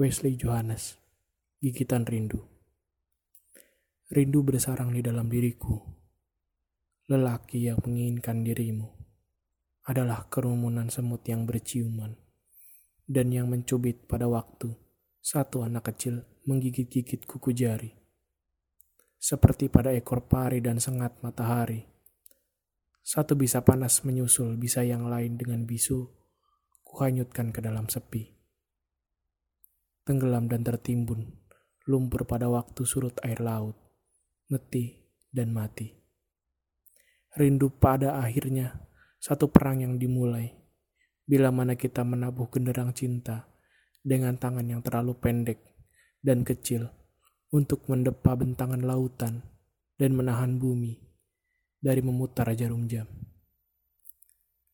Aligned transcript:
Wesley 0.00 0.40
Johannes, 0.40 0.96
gigitan 1.60 2.08
rindu. 2.08 2.40
Rindu 4.08 4.40
bersarang 4.40 4.96
di 4.96 5.04
dalam 5.04 5.28
diriku. 5.28 5.76
Lelaki 7.12 7.68
yang 7.68 7.84
menginginkan 7.84 8.40
dirimu 8.40 8.88
adalah 9.84 10.24
kerumunan 10.32 10.88
semut 10.88 11.20
yang 11.28 11.44
berciuman 11.44 12.16
dan 13.04 13.28
yang 13.28 13.52
mencubit 13.52 14.08
pada 14.08 14.24
waktu 14.24 14.72
satu 15.20 15.68
anak 15.68 15.92
kecil 15.92 16.24
menggigit-gigit 16.48 17.28
kuku 17.28 17.52
jari. 17.52 17.92
Seperti 19.20 19.68
pada 19.68 19.92
ekor 19.92 20.24
pari 20.24 20.64
dan 20.64 20.80
sengat 20.80 21.20
matahari. 21.20 21.84
Satu 23.04 23.36
bisa 23.36 23.60
panas 23.68 24.00
menyusul, 24.08 24.56
bisa 24.56 24.80
yang 24.80 25.12
lain 25.12 25.36
dengan 25.36 25.68
bisu, 25.68 26.08
kuhanyutkan 26.88 27.52
ke 27.52 27.60
dalam 27.60 27.84
sepi 27.84 28.39
tenggelam 30.10 30.50
dan 30.50 30.66
tertimbun, 30.66 31.22
lumpur 31.86 32.26
pada 32.26 32.50
waktu 32.50 32.82
surut 32.82 33.14
air 33.22 33.38
laut, 33.38 33.78
meti 34.50 35.06
dan 35.30 35.54
mati. 35.54 35.86
Rindu 37.38 37.70
pada 37.70 38.18
akhirnya 38.18 38.74
satu 39.22 39.46
perang 39.54 39.86
yang 39.86 40.02
dimulai, 40.02 40.50
bila 41.22 41.54
mana 41.54 41.78
kita 41.78 42.02
menabuh 42.02 42.50
genderang 42.50 42.90
cinta 42.90 43.46
dengan 44.02 44.34
tangan 44.34 44.66
yang 44.66 44.82
terlalu 44.82 45.14
pendek 45.14 45.62
dan 46.18 46.42
kecil 46.42 46.90
untuk 47.54 47.86
mendepa 47.86 48.34
bentangan 48.34 48.82
lautan 48.82 49.46
dan 49.94 50.10
menahan 50.18 50.58
bumi 50.58 50.98
dari 51.78 52.02
memutar 52.02 52.50
jarum 52.58 52.90
jam. 52.90 53.06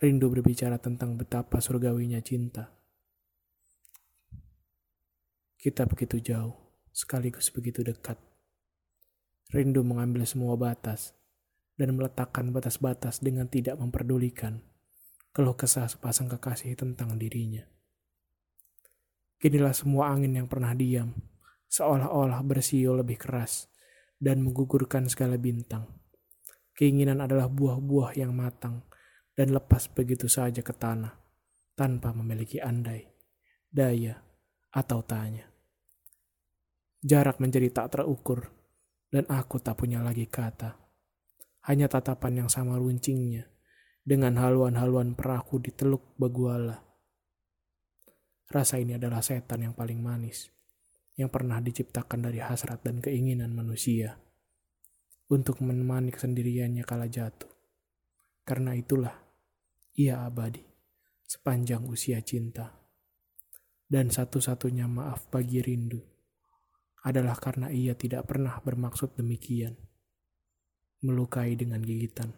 Rindu 0.00 0.32
berbicara 0.32 0.80
tentang 0.80 1.20
betapa 1.20 1.60
surgawinya 1.60 2.24
cinta 2.24 2.77
kita 5.58 5.90
begitu 5.90 6.22
jauh, 6.22 6.54
sekaligus 6.94 7.50
begitu 7.50 7.82
dekat. 7.82 8.14
Rindu 9.50 9.82
mengambil 9.82 10.22
semua 10.22 10.54
batas 10.54 11.18
dan 11.74 11.98
meletakkan 11.98 12.54
batas-batas 12.54 13.18
dengan 13.18 13.50
tidak 13.50 13.74
memperdulikan 13.74 14.62
keluh 15.38 15.54
kesah 15.54 15.86
sepasang 15.86 16.26
kekasih 16.26 16.74
tentang 16.74 17.14
dirinya. 17.14 17.62
Kinilah 19.38 19.70
semua 19.70 20.10
angin 20.10 20.34
yang 20.34 20.50
pernah 20.50 20.74
diam, 20.74 21.14
seolah-olah 21.70 22.42
bersiul 22.42 22.98
lebih 22.98 23.22
keras 23.22 23.70
dan 24.18 24.42
menggugurkan 24.42 25.06
segala 25.06 25.38
bintang. 25.38 25.86
Keinginan 26.74 27.22
adalah 27.22 27.46
buah-buah 27.46 28.18
yang 28.18 28.34
matang 28.34 28.82
dan 29.34 29.54
lepas 29.54 29.86
begitu 29.90 30.26
saja 30.26 30.62
ke 30.62 30.74
tanah, 30.74 31.14
tanpa 31.78 32.10
memiliki 32.10 32.58
andai, 32.58 33.06
daya, 33.70 34.18
atau 34.74 35.02
tanya. 35.06 35.47
Jarak 36.98 37.38
menjadi 37.38 37.70
tak 37.70 37.94
terukur, 37.94 38.50
dan 39.14 39.22
aku 39.30 39.62
tak 39.62 39.78
punya 39.78 40.02
lagi 40.02 40.26
kata. 40.26 40.74
Hanya 41.70 41.86
tatapan 41.86 42.42
yang 42.42 42.50
sama 42.50 42.74
runcingnya, 42.74 43.46
dengan 44.02 44.34
haluan-haluan 44.42 45.14
perahu 45.14 45.62
di 45.62 45.70
teluk 45.70 46.18
Baguala. 46.18 46.74
Rasa 48.50 48.82
ini 48.82 48.98
adalah 48.98 49.22
setan 49.22 49.62
yang 49.62 49.78
paling 49.78 50.02
manis, 50.02 50.50
yang 51.14 51.30
pernah 51.30 51.62
diciptakan 51.62 52.26
dari 52.26 52.42
hasrat 52.42 52.82
dan 52.82 52.98
keinginan 52.98 53.54
manusia 53.54 54.18
untuk 55.30 55.60
menemani 55.62 56.10
kesendiriannya 56.10 56.82
kala 56.82 57.06
jatuh. 57.06 57.52
Karena 58.42 58.74
itulah 58.74 59.12
ia 59.94 60.24
abadi 60.24 60.64
sepanjang 61.28 61.84
usia 61.84 62.24
cinta 62.24 62.72
dan 63.84 64.08
satu-satunya 64.08 64.88
maaf 64.88 65.28
bagi 65.28 65.60
rindu 65.60 66.17
adalah 67.02 67.38
karena 67.38 67.70
ia 67.70 67.94
tidak 67.94 68.26
pernah 68.26 68.58
bermaksud 68.58 69.14
demikian, 69.14 69.78
melukai 71.02 71.54
dengan 71.54 71.82
gigitan 71.82 72.34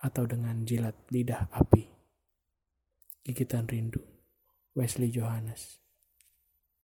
atau 0.00 0.24
dengan 0.28 0.64
jilat 0.64 0.96
lidah 1.12 1.48
api. 1.52 1.84
Gigitan 3.26 3.66
rindu, 3.66 4.00
Wesley 4.76 5.10
Johannes. 5.10 5.85